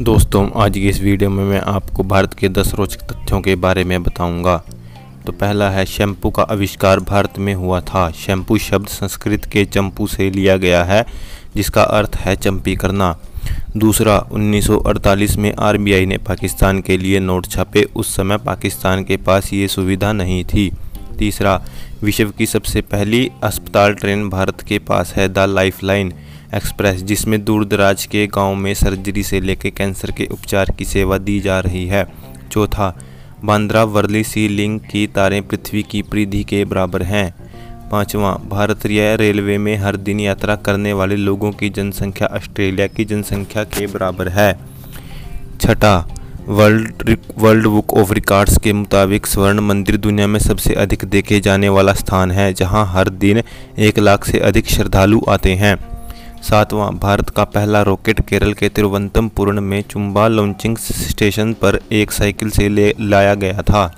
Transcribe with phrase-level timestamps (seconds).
[0.00, 3.84] दोस्तों, आज की इस वीडियो में मैं आपको भारत के 10 रोचक तथ्यों के बारे
[3.84, 4.64] में बताऊँगा।
[5.26, 10.06] तो पहला है, शैम्पू का आविष्कार भारत में हुआ था। शैम्पू शब्द संस्कृत के चंपू
[10.06, 11.06] से लिया गया है,
[11.56, 13.18] जिसका अर्थ है चंपी करना।
[13.76, 19.52] दूसरा 1948 में आरबीआई ने पाकिस्तान के लिए नोट छापे। उस समय पाकिस्तान के पास
[19.52, 20.72] ये सुविधा नहीं थी।
[21.18, 21.62] तीसरा,
[22.02, 26.12] विश्व की सबसे पहली अस्पताल ट्रेन भारत के पास है, द लाइफ लाइन
[26.54, 31.18] एक्सप्रेस, जिसमें दूर दराज के गाँव में सर्जरी से लेकर कैंसर के उपचार की सेवा
[31.18, 32.06] दी जा रही है।
[32.52, 32.98] चौथा,
[33.44, 37.34] बांद्रा वर्ली सी लिंक की तारें पृथ्वी की परिधि के बराबर हैं।
[37.90, 43.64] पाँचवा, भारतीय रेलवे में हर दिन यात्रा करने वाले लोगों की जनसंख्या ऑस्ट्रेलिया की जनसंख्या
[43.64, 44.58] के बराबर है।
[45.60, 46.08] छठा,
[46.46, 51.68] world World Book of Records के मुताबिक स्वर्ण मंदिर दुनिया में सबसे अधिक देखे जाने
[51.68, 53.42] वाला स्थान है, जहाँ हर दिन
[53.78, 55.89] एक लाख से अधिक श्रद्धालु आते हैं।
[56.42, 62.50] सातवां, भारत का पहला रॉकेट केरल के तिरुवनंतपुरम में चुम्बा लॉन्चिंग स्टेशन पर एक साइकिल
[62.50, 63.94] से ले, लाया गया था।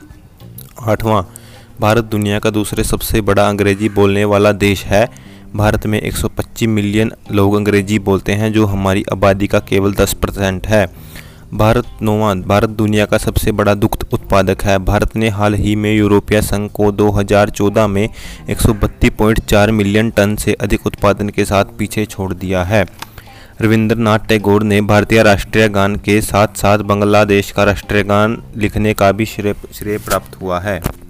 [0.83, 1.23] आठवां,
[1.81, 5.09] भारत दुनिया का दूसरे सबसे बड़ा अंग्रेज़ी बोलने वाला देश है।
[5.57, 10.67] भारत में 125 मिलियन लोग अंग्रेज़ी बोलते हैं, जो हमारी आबादी का केवल 10 परसेंट
[10.67, 10.87] है।
[11.55, 15.97] भारत नोवा, भारत दुनिया का सबसे बड़ा दुग्ध उत्पादक है। भारत ने हाल ही में
[15.97, 18.09] यूरोपीय संघ को 2014 में
[18.51, 22.87] एक मिलियन टन से अधिक उत्पादन के साथ पीछे छोड़ दिया है।
[23.61, 29.13] रविंद्रनाथ टैगोर ने भारतीय राष्ट्रीय गान के साथ साथ बांग्लादेश का राष्ट्रीय गान लिखने का
[29.13, 31.02] भी श्रेय श्रेय प्राप्त हुआ है।